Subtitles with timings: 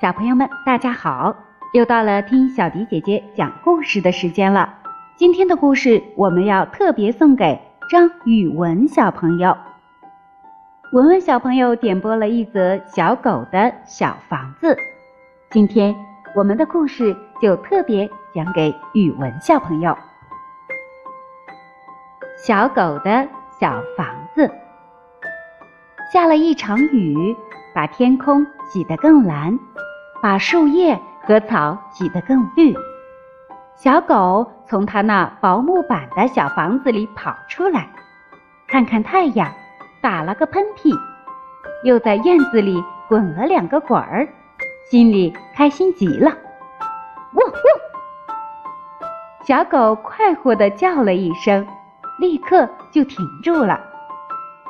[0.00, 1.36] 小朋友们，大家好！
[1.74, 4.78] 又到了听小迪姐姐讲故事的时间了。
[5.14, 7.60] 今天的故事我们要特别送给
[7.90, 9.54] 张宇文小朋友。
[10.94, 14.74] 文文小朋友点播了一则小狗的小房子，
[15.50, 15.94] 今天
[16.34, 19.94] 我们的故事就特别讲给宇文小朋友。
[22.42, 23.28] 小狗的
[23.60, 24.50] 小房子，
[26.10, 27.36] 下了一场雨，
[27.74, 29.58] 把天空洗得更蓝。
[30.22, 32.74] 把树叶和草洗得更绿。
[33.76, 37.88] 小狗从它那薄木板的小房子里跑出来，
[38.68, 39.50] 看看太阳，
[40.02, 40.94] 打了个喷嚏，
[41.84, 44.28] 又在院子里滚了两个滚儿，
[44.90, 46.30] 心里开心极了。
[47.32, 47.56] 汪汪！
[49.46, 51.66] 小狗快活地叫了一声，
[52.18, 53.80] 立刻就停住了。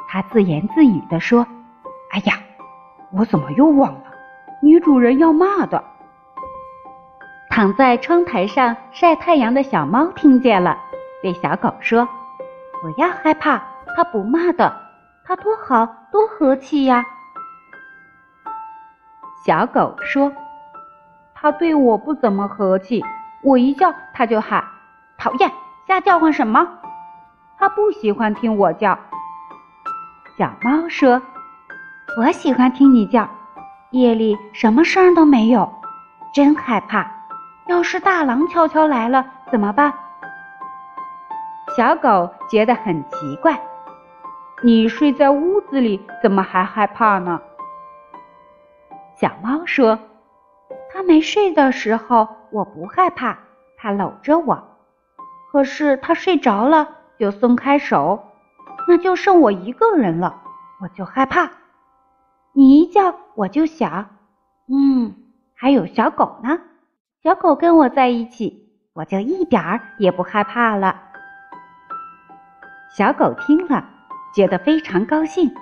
[0.09, 1.45] 它自言自语地说
[2.13, 2.35] ：“哎呀，
[3.13, 4.05] 我怎么又忘了？”
[4.61, 5.83] 女主人要骂的。
[7.49, 10.79] 躺在窗台上晒太阳的小猫听见了，
[11.23, 12.09] 对小狗说
[12.81, 13.61] ：“不要害怕，
[13.97, 14.73] 它不骂的，
[15.25, 17.05] 它多好多和气呀。”
[19.45, 20.33] 小狗说
[21.35, 23.05] ：“它对我不怎么和气，
[23.43, 24.63] 我一叫它就喊，
[25.19, 25.51] 讨厌，
[25.89, 26.69] 瞎叫唤什么？
[27.59, 28.97] 它不喜欢听我叫。”
[30.39, 31.21] 小猫说
[32.17, 33.29] ：“我喜欢听你叫。”
[33.91, 35.69] 夜里什么声都没有，
[36.33, 37.11] 真害怕。
[37.67, 39.93] 要是大狼悄悄来了怎么办？
[41.77, 43.61] 小狗觉得很奇怪。
[44.63, 47.41] 你睡在屋子里，怎么还害怕呢？
[49.17, 49.99] 小猫说
[50.93, 53.39] ：“它没睡的时候，我不害怕，
[53.77, 54.63] 它搂着我。
[55.51, 58.23] 可是它睡着了，就松开手，
[58.87, 60.43] 那就剩我一个人了，
[60.81, 61.51] 我就害怕。”
[62.53, 64.09] 你一叫我就想，
[64.69, 65.15] 嗯，
[65.55, 66.59] 还有小狗呢。
[67.23, 71.01] 小狗跟我在一起，我就一点儿也不害怕了。
[72.97, 73.85] 小狗听了，
[74.35, 75.55] 觉得非常高兴，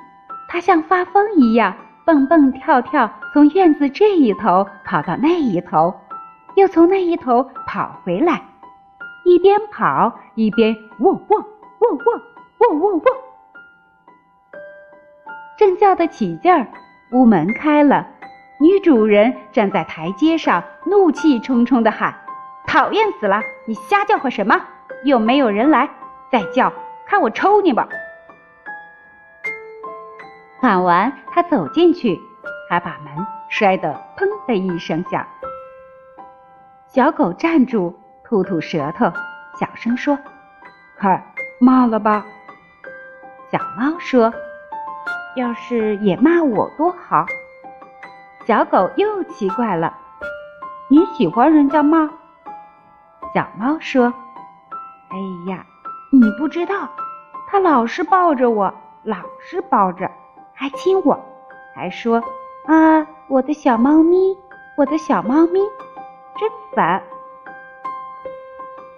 [0.49, 1.77] 它像发疯一样
[2.07, 5.95] 蹦蹦跳跳，从院子这一头跑到那一头，
[6.57, 8.43] 又从那一头跑回来，
[9.25, 11.45] 一边跑一边汪汪
[11.81, 12.23] 汪汪
[12.59, 13.28] 汪汪汪。
[15.59, 16.69] 正叫得起劲儿，
[17.11, 18.07] 屋门开了，
[18.61, 22.15] 女主人站在台阶上，怒气冲冲地喊
[22.65, 23.43] ：“讨厌死了！
[23.67, 24.55] 你瞎叫唤什么？
[25.03, 25.91] 又没有人来，
[26.31, 26.73] 再叫，
[27.09, 27.89] 看我抽你吧！”
[30.63, 32.21] 喊完，她走进去，
[32.71, 35.27] 还把门摔得砰的一声响。
[36.87, 39.13] 小狗站住，吐吐舌头，
[39.59, 40.17] 小声说
[40.97, 42.25] ：“嗨，骂了吧？”
[43.51, 44.33] 小猫说。
[45.39, 47.25] 要是也骂我多好！
[48.45, 49.97] 小狗又奇怪了，
[50.91, 52.11] 你喜欢人家骂？
[53.33, 54.13] 小猫说
[55.11, 55.17] ：“哎
[55.49, 55.65] 呀，
[56.11, 56.89] 你不知道，
[57.47, 60.11] 它老是抱着我，老是抱着，
[60.55, 61.17] 还亲我，
[61.73, 62.21] 还说
[62.67, 64.37] 啊，我的小猫咪，
[64.77, 65.61] 我的小猫咪，
[66.37, 67.01] 真烦。”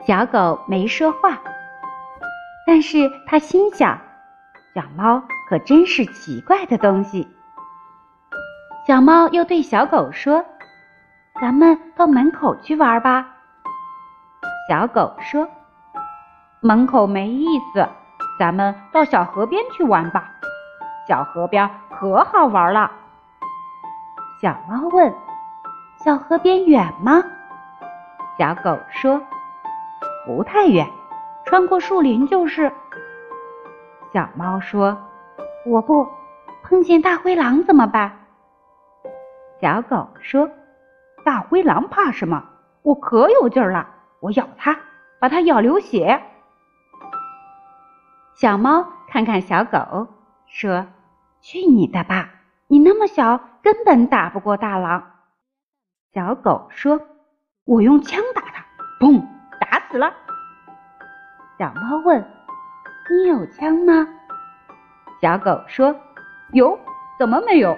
[0.09, 1.39] 小狗没说话，
[2.67, 3.99] 但是它心想。
[4.75, 7.29] 小猫可真是奇怪的东西。
[8.87, 10.45] 小猫又对小狗说
[11.43, 13.27] ：“咱们到门口去玩吧。”
[14.71, 15.49] 小狗说
[16.63, 17.89] ：“门口没意思，
[18.39, 20.31] 咱们到小河边去玩吧。
[21.09, 22.93] 小河边可好玩了。”
[24.41, 25.13] 小猫问
[25.99, 27.25] ：“小河边远吗？”
[28.39, 29.21] 小狗说
[30.25, 30.89] ：“不太远，
[31.45, 32.73] 穿过树林就是。”
[34.15, 34.97] 小猫说
[35.67, 36.09] ：“我不
[36.63, 38.13] 碰见大灰狼怎么办？”
[39.61, 40.51] 小狗说
[41.25, 42.45] ：“大灰狼怕什么？
[42.83, 43.89] 我可有劲儿了，
[44.21, 44.79] 我咬它，
[45.19, 46.23] 把它咬流血。”
[48.35, 50.09] 小猫看看小狗，
[50.47, 50.87] 说
[51.43, 52.31] ：“去你的吧！
[52.69, 55.11] 你那么小，根本打不过大狼。”
[56.15, 57.01] 小狗说
[57.67, 58.65] ：“我用枪打它，
[58.99, 59.23] 嘣，
[59.61, 60.15] 打死了。”
[61.59, 62.25] 小猫问。
[63.11, 64.07] 你有枪吗？
[65.21, 65.95] 小狗说
[66.53, 66.79] ：“有，
[67.19, 67.77] 怎么没有？”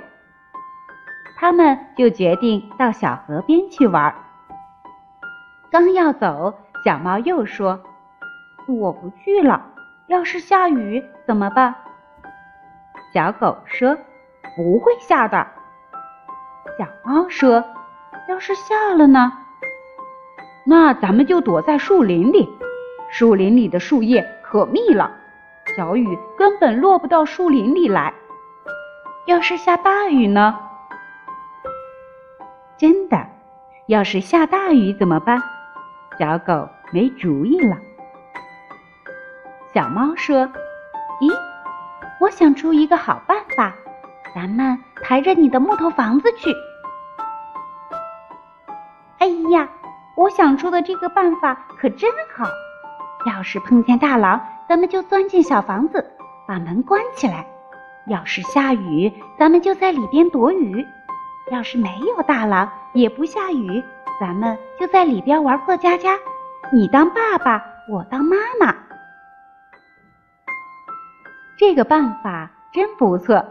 [1.36, 4.14] 他们就决定到小河边去玩。
[5.72, 6.54] 刚要走，
[6.84, 7.80] 小猫又说
[8.68, 9.66] ：“我不去了，
[10.06, 11.74] 要是下雨怎么办？”
[13.12, 13.96] 小狗说
[14.56, 15.44] ：“不会下的。”
[16.78, 17.64] 小猫说
[18.28, 19.32] ：“要是下了呢？
[20.64, 22.48] 那咱们就躲在树林里，
[23.10, 25.10] 树林里的树叶可密了。”
[25.76, 28.12] 小雨根本落不到树林里来。
[29.26, 30.58] 要是下大雨呢？
[32.76, 33.26] 真的，
[33.86, 35.40] 要是下大雨怎么办？
[36.18, 37.76] 小狗没主意了。
[39.72, 40.46] 小猫说
[41.22, 41.32] ：“咦，
[42.20, 43.72] 我想出一个好办法，
[44.34, 46.52] 咱们抬着你的木头房子去。”
[49.18, 49.68] 哎呀，
[50.16, 52.44] 我想出的这个办法可真好！
[53.24, 56.04] 要是碰见大狼，咱们就钻进小房子，
[56.46, 57.46] 把门关起来。
[58.06, 60.84] 要是下雨，咱们就在里边躲雨；
[61.50, 63.82] 要是没有大狼，也不下雨，
[64.20, 66.18] 咱们就在里边玩过家家。
[66.72, 68.74] 你当爸爸，我当妈妈。
[71.58, 73.44] 这个办法真不错，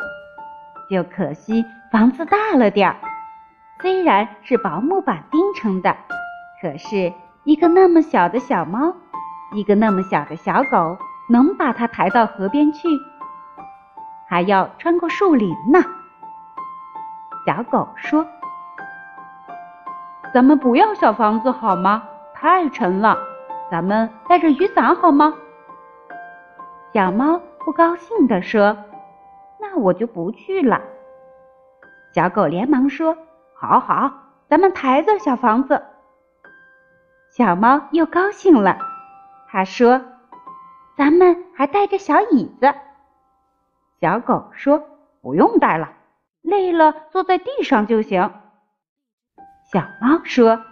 [0.89, 2.97] 就可惜房子大了点儿。
[3.81, 5.95] 虽然是薄木板钉成的，
[6.61, 7.13] 可是
[7.45, 8.95] 一个那么小的小猫，
[9.53, 10.97] 一个那么小的小狗，
[11.29, 12.87] 能把它抬到河边去？
[14.29, 15.79] 还要穿过树林呢。
[17.45, 18.25] 小狗说
[20.33, 22.03] ：“咱们不要小房子好吗？
[22.33, 23.17] 太沉了。
[23.69, 25.33] 咱们带着雨伞好吗？”
[26.93, 28.77] 小猫不高兴地说
[29.59, 30.81] ：“那我就不去了。”
[32.13, 33.17] 小狗连忙说
[33.53, 34.11] ：“好好，
[34.47, 35.83] 咱们抬着小房子。”
[37.31, 38.77] 小猫又高兴了，
[39.51, 40.01] 它说
[40.95, 42.73] ：“咱们还带着小椅子。”
[43.99, 44.81] 小狗说
[45.21, 45.91] ：“不用带了，
[46.41, 48.31] 累了坐在地上就行。”
[49.69, 50.63] 小猫说：“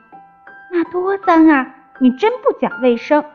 [0.72, 1.76] 那多脏啊！
[2.00, 3.26] 你真不讲卫生。”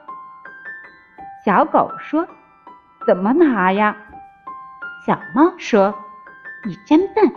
[1.44, 2.26] 小狗说
[3.06, 3.94] ：“怎么拿呀？”
[5.06, 5.94] 小猫说
[6.64, 7.30] ：“你真笨，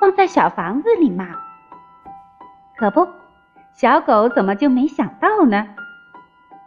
[0.00, 1.28] 放在小房子里嘛。”
[2.76, 3.06] 可不，
[3.72, 5.76] 小狗怎么就没想到呢？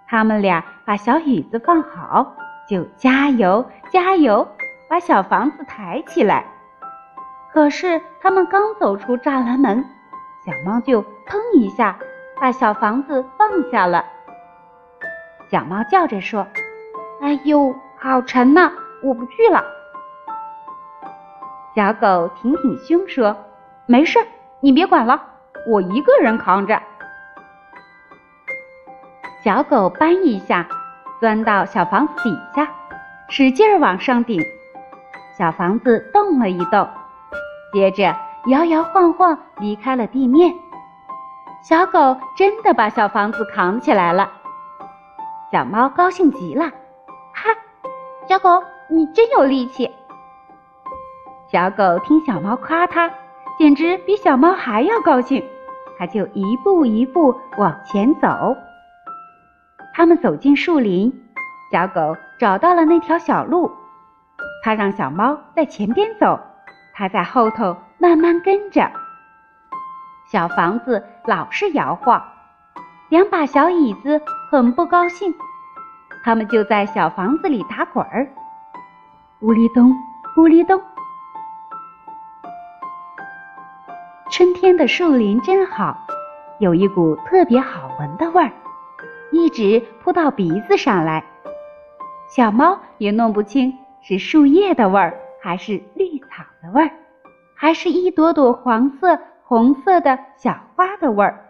[0.07, 2.35] 他们俩把小椅子放好，
[2.67, 4.47] 就加油加油。
[4.87, 6.45] 把小房子抬起来，
[7.51, 9.83] 可是他们刚走出栅栏门，
[10.45, 11.97] 小猫就砰一下
[12.39, 14.05] 把小房子放下了。
[15.49, 16.45] 小猫叫着说
[17.19, 18.71] ：“哎呦，好沉呐，
[19.03, 19.63] 我不去了。”
[21.75, 23.35] 小狗挺挺胸说
[23.87, 24.19] ：“没事，
[24.59, 25.19] 你别管了，
[25.67, 26.79] 我一个人扛着。”
[29.45, 30.67] 小狗搬一下，
[31.19, 32.67] 钻到小房子底下，
[33.29, 34.41] 使劲儿往上顶。
[35.37, 36.89] 小房子动了一动，
[37.71, 38.15] 接着
[38.47, 40.51] 摇摇晃晃离开了地面。
[41.61, 44.31] 小狗真的把小房子扛起来了，
[45.51, 46.65] 小猫高兴极了，
[47.31, 47.51] 哈！
[48.27, 49.93] 小狗你真有力气。
[51.51, 53.11] 小狗听小猫夸它，
[53.59, 55.47] 简直比小猫还要高兴，
[55.99, 58.57] 它就一步一步往前走。
[59.97, 61.23] 他们走进树林，
[61.71, 63.71] 小狗找到了那条小路。
[64.61, 66.37] 它让小猫在前边走，
[66.93, 68.91] 它在后头慢慢跟着。
[70.29, 72.21] 小房子老是摇晃，
[73.07, 74.21] 两把小椅子
[74.51, 75.33] 很不高兴，
[76.25, 78.27] 他们就在小房子里打滚儿，
[79.39, 79.93] 咕哩咚，
[80.35, 80.81] 咕哩咚。
[84.29, 85.97] 春天的树林真好，
[86.59, 88.51] 有一股特别好闻的味儿，
[89.31, 91.25] 一直扑到鼻子上来。
[92.29, 93.73] 小猫也弄不清。
[94.07, 96.91] 是树叶的味儿，还是绿草的味儿，
[97.55, 101.43] 还是一朵朵黄色、红色的小花的味儿？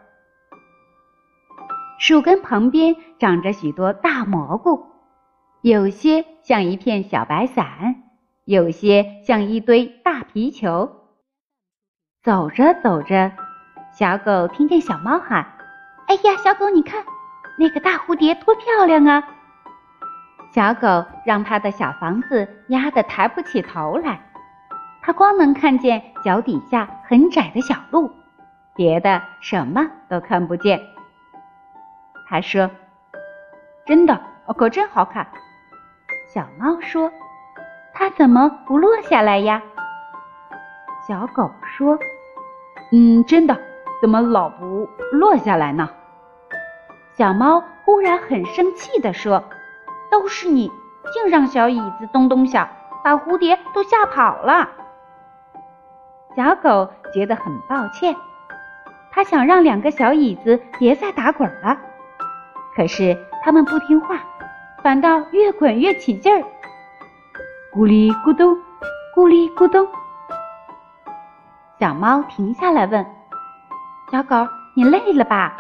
[2.00, 4.86] 树根旁边长着许多大蘑菇，
[5.60, 8.04] 有些像一片小白伞，
[8.46, 10.90] 有些像一堆大皮球。
[12.24, 13.34] 走着走着，
[13.92, 15.46] 小狗听见小猫喊
[16.08, 17.04] ：“哎呀，小狗，你看
[17.58, 19.24] 那个大蝴蝶多漂亮啊！”
[20.54, 24.20] 小狗让它的小房子压得抬不起头来，
[25.02, 28.10] 它光能看见脚底下很窄的小路，
[28.74, 30.80] 别的什么都看不见。
[32.28, 32.72] 他说
[33.86, 34.20] ：“真的，
[34.58, 35.28] 可真好看。”
[36.34, 37.12] 小猫说
[37.94, 39.62] ：“它怎么不落下来呀？”
[41.08, 42.00] 小狗说
[42.92, 43.56] ：“嗯，真的，
[44.02, 45.90] 怎么老不落下来呢？”
[47.18, 49.44] 小猫忽然很生气地说。
[50.12, 50.72] 都是你，
[51.12, 52.70] 竟让小椅子咚咚响，
[53.04, 54.70] 把蝴蝶都吓跑了。
[56.36, 58.16] 小狗觉得很抱歉，
[59.12, 61.78] 它想让两个小椅子别再打滚了，
[62.76, 64.20] 可是它们不听话，
[64.84, 66.46] 反倒越滚越起劲儿，
[67.74, 68.56] 咕哩咕咚，
[69.16, 69.86] 咕哩咕咚。
[71.80, 73.06] 小猫停下来问
[74.12, 75.58] ：“小狗，你累了吧？”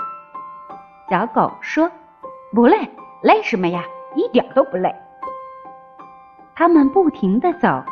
[1.09, 1.91] 小狗说
[2.53, 2.89] ：“不累，
[3.21, 3.83] 累什么呀？”
[4.15, 4.95] 一点都不累。
[6.55, 7.83] 他们不停地走，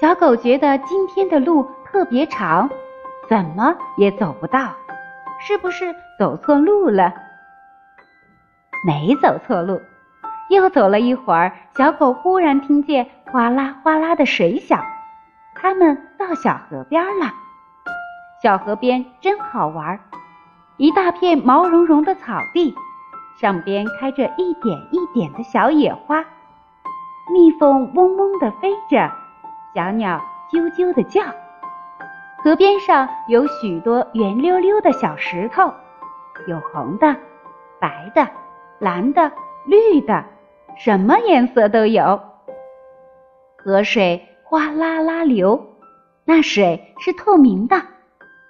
[0.00, 2.68] 小狗觉得今天的路特别长，
[3.28, 4.72] 怎么也走不到，
[5.38, 7.14] 是不是走错路了？
[8.84, 9.80] 没走错路，
[10.50, 14.84] 又走了一会儿，小狗忽然听见哗啦哗啦的水响，
[15.54, 17.32] 他们到小河边了。
[18.42, 20.00] 小河边真好玩，
[20.82, 22.74] 一大片毛茸茸的草地，
[23.40, 26.24] 上边开着一点一点的小野花，
[27.32, 29.08] 蜜蜂嗡嗡地飞着，
[29.76, 30.20] 小鸟
[30.50, 31.22] 啾啾地叫。
[32.42, 35.72] 河边上有许多圆溜溜的小石头，
[36.48, 37.14] 有红的、
[37.80, 38.28] 白的、
[38.80, 39.30] 蓝的、
[39.64, 40.24] 绿的，
[40.76, 42.20] 什么颜色都有。
[43.56, 45.64] 河水哗啦啦流，
[46.24, 47.80] 那水是透明的，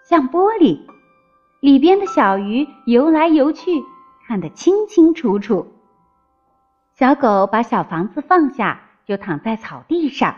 [0.02, 0.80] 像玻璃，
[1.62, 3.70] 里边的小鱼游来游去，
[4.26, 5.72] 看得清清楚楚。
[6.96, 10.34] 小狗把小房子放下，就躺在草地上。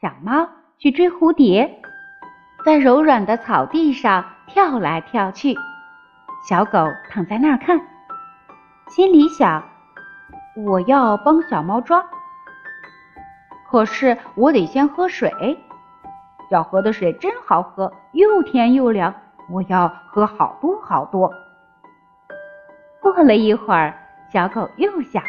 [0.00, 0.48] 小猫
[0.78, 1.82] 去追蝴蝶。
[2.64, 5.56] 在柔软的草地上跳来跳去，
[6.48, 6.78] 小狗
[7.10, 7.80] 躺在那儿看，
[8.86, 9.64] 心里想：
[10.64, 12.06] 我要帮小猫抓，
[13.68, 15.58] 可是我得先喝水。
[16.48, 19.12] 小河的水真好喝，又甜又凉，
[19.50, 21.32] 我要喝好多好多。
[23.00, 23.94] 过了一会儿，
[24.32, 25.22] 小狗又想：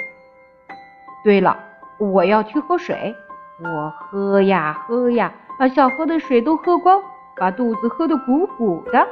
[1.23, 1.57] 对了，
[1.99, 3.15] 我要去喝水，
[3.63, 7.01] 我喝呀喝呀，把小河的水都喝光。
[7.39, 9.07] 把肚子喝得鼓鼓的，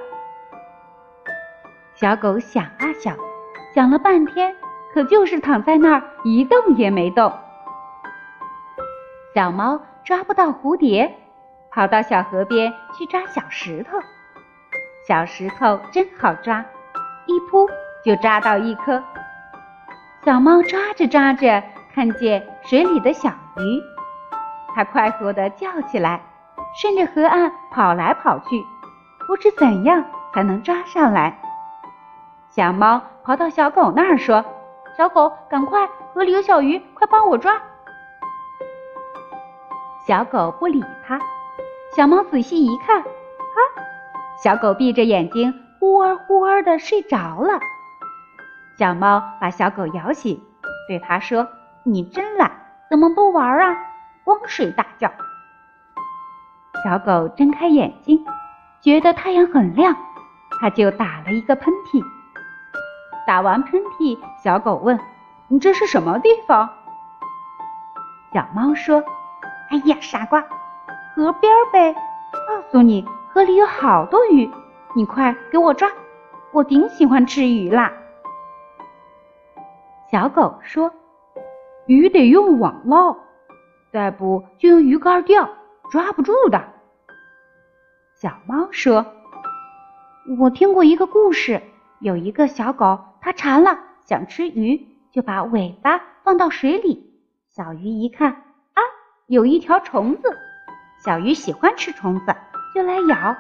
[1.94, 3.16] 小狗想啊想，
[3.76, 4.56] 想了半天，
[4.92, 7.32] 可就是躺在那儿一动也没动。
[9.36, 11.16] 小猫抓不到蝴蝶，
[11.70, 14.00] 跑到小河边去抓小石头。
[15.08, 16.66] 小石头真好抓，
[17.28, 17.70] 一扑
[18.04, 19.04] 就抓到一颗。
[20.24, 21.62] 小猫抓着抓着，
[21.94, 23.84] 看见水里的小鱼，
[24.74, 26.20] 它快活地叫起来。
[26.82, 28.66] 顺着河岸跑来跑去，
[29.28, 31.40] 不知怎样才能抓上来。
[32.50, 34.44] 小猫跑到小狗那儿说
[34.98, 37.62] ：“小狗，赶快，河里有小鱼，快帮我抓。”
[40.06, 41.20] 小狗不理它。
[41.96, 43.04] 小猫仔细一看，
[44.44, 47.60] 小狗闭着眼睛，呼儿呼儿的睡着了。
[48.78, 50.42] 小猫把小狗摇醒，
[50.88, 51.48] 对它说
[51.84, 52.52] ：“你真懒，
[52.90, 53.78] 怎么不玩啊？
[54.24, 55.10] 光睡大觉。”
[56.84, 58.26] 小狗睁开眼睛，
[58.82, 59.96] 觉得太阳很亮，
[60.60, 62.04] 它就打了一个喷嚏。
[63.26, 65.00] 打完喷嚏，小狗问
[65.48, 66.70] ：“你这是什么地方？”
[68.34, 69.02] 小猫说
[69.72, 70.42] ：“哎呀，傻瓜，
[71.16, 71.94] 河边呗！
[71.94, 74.50] 告诉你，河里有好多鱼，
[74.96, 75.92] 你快给我抓，
[76.54, 77.92] 我顶喜欢吃鱼啦。”
[80.10, 80.90] 小狗说
[81.86, 83.18] ：“鱼得用网捞，
[83.92, 85.50] 再不就用鱼竿钓，
[85.92, 86.64] 抓不住的。”
[88.16, 89.06] 小猫说
[90.40, 91.62] ：“我听过一个故事，
[92.00, 97.14] 有一个小狗，它馋了，想吃鱼，就把尾巴放到水里。
[97.50, 98.82] 小鱼一看，啊，
[99.28, 100.38] 有一条虫子。
[101.04, 102.34] 小鱼喜欢吃虫子，
[102.76, 103.38] 就来咬，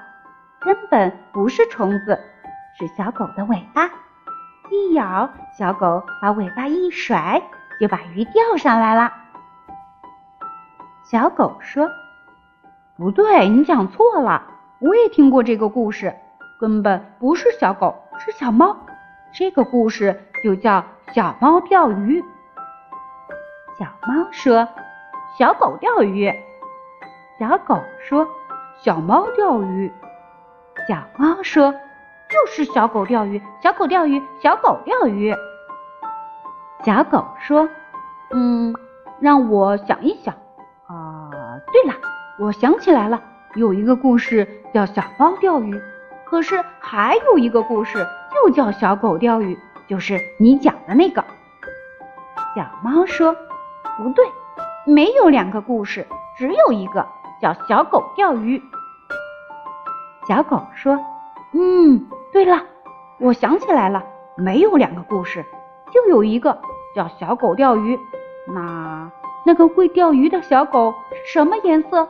[0.61, 2.17] 根本不是虫子，
[2.79, 3.91] 是小狗的尾巴。
[4.71, 7.41] 一咬，小狗把尾巴一甩，
[7.77, 9.11] 就把鱼钓上来了。”
[11.03, 11.91] 小狗说
[12.95, 14.41] ：“不对，你讲错了。”
[14.79, 16.15] 我也听过这个故事，
[16.57, 18.77] 根本不是小狗，是小猫。
[19.33, 20.79] 这个故事就叫
[21.13, 22.21] 《小猫钓鱼》。
[23.77, 24.65] 小猫说
[25.37, 26.33] ：“小狗钓鱼。”
[27.37, 27.77] 小狗
[28.07, 28.25] 说
[28.81, 29.91] ：“小猫钓鱼。”
[30.87, 31.71] 小猫说
[32.29, 35.33] ：“就是小狗钓鱼，小狗钓鱼，小狗钓鱼。”
[36.83, 37.67] 小狗说
[38.31, 38.75] ：“嗯，
[39.19, 40.33] 让我想一想。
[40.87, 41.29] 啊，
[41.71, 41.97] 对了，
[42.39, 43.21] 我想起来了。”
[43.55, 45.81] 有一个故事叫小猫钓鱼，
[46.25, 51.23] 可是还有一个故事就叫小狗钓鱼，就是你讲的那个。
[52.53, 53.33] 小猫说
[53.97, 54.25] ：“不对，
[54.85, 56.05] 没有两个故事，
[56.37, 57.07] 只有一个
[57.41, 58.61] 叫小狗钓鱼。”
[60.27, 60.99] 小狗说
[61.53, 62.63] ：“嗯，对了，
[63.19, 64.03] 我想起来了，
[64.35, 65.45] 没有两个故事，
[65.91, 66.59] 就有一个
[66.95, 67.99] 叫小狗钓鱼。
[68.47, 69.11] 那
[69.45, 72.07] 那个会钓鱼的小狗是什么颜色？”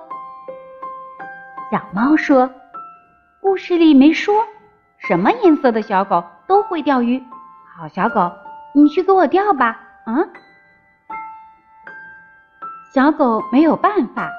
[1.72, 2.50] 小猫说
[3.42, 4.34] ：“故事里没说
[4.98, 7.22] 什么颜色的小狗都会钓鱼。
[7.76, 8.32] 好，小狗，
[8.74, 9.78] 你去给我钓吧。”
[10.08, 10.30] 嗯，
[12.94, 14.30] 小狗没有办法，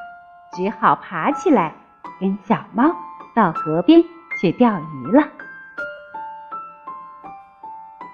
[0.55, 1.73] 只好爬起来，
[2.21, 2.95] 跟小猫
[3.35, 4.03] 到河边
[4.41, 5.26] 去钓鱼了。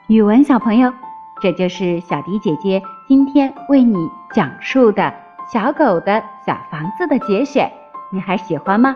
[0.08, 0.92] 语文小朋友，
[1.40, 3.96] 这就是小迪姐姐今天为你
[4.34, 5.12] 讲述的
[5.52, 7.70] 小狗的小房子的节选。
[8.12, 8.94] 你还喜欢吗？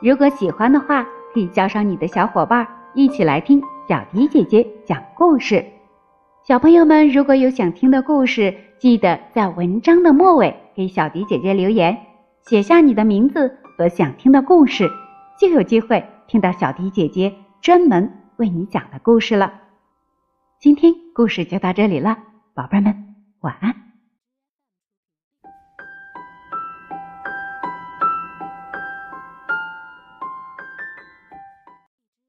[0.00, 3.62] 如果喜欢的话，可以叫上你的小伙伴一起来听。
[3.88, 5.64] 小迪姐姐讲故事。
[6.44, 11.98] 小朋友们，如果有想听的故事，记得在文章的末尾给小迪姐姐留言，
[12.42, 14.90] 写下你的名字和想听的故事，
[15.38, 19.60] 就有机会听到小迪姐姐专门为你讲的故事了。
[20.58, 22.18] 今天故事就到这里了，
[22.52, 23.91] 宝贝们，晚安。